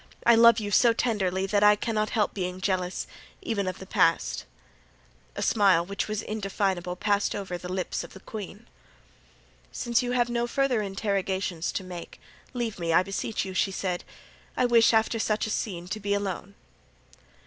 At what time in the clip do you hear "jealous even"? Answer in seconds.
2.59-3.67